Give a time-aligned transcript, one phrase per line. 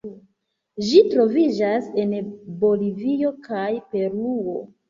[0.85, 2.17] Ĝi troviĝas en
[2.65, 4.59] Bolivio kaj Peruo.